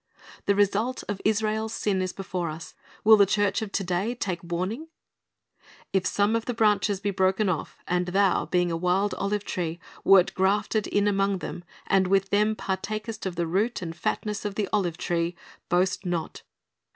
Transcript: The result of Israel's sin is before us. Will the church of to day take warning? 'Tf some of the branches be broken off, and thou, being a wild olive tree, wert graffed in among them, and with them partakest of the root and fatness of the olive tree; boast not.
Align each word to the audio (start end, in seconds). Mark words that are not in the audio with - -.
The 0.47 0.55
result 0.55 1.03
of 1.07 1.21
Israel's 1.23 1.75
sin 1.75 2.01
is 2.01 2.11
before 2.11 2.49
us. 2.49 2.73
Will 3.03 3.17
the 3.17 3.27
church 3.27 3.61
of 3.61 3.71
to 3.73 3.83
day 3.83 4.15
take 4.15 4.39
warning? 4.41 4.87
'Tf 5.93 6.07
some 6.07 6.35
of 6.35 6.45
the 6.45 6.55
branches 6.55 6.99
be 6.99 7.11
broken 7.11 7.47
off, 7.49 7.77
and 7.87 8.07
thou, 8.07 8.47
being 8.47 8.71
a 8.71 8.75
wild 8.75 9.13
olive 9.13 9.43
tree, 9.43 9.79
wert 10.03 10.33
graffed 10.33 10.87
in 10.87 11.07
among 11.07 11.37
them, 11.37 11.63
and 11.85 12.07
with 12.07 12.31
them 12.31 12.55
partakest 12.55 13.27
of 13.27 13.35
the 13.35 13.45
root 13.45 13.83
and 13.83 13.95
fatness 13.95 14.43
of 14.43 14.55
the 14.55 14.67
olive 14.73 14.97
tree; 14.97 15.35
boast 15.69 16.03
not. 16.03 16.41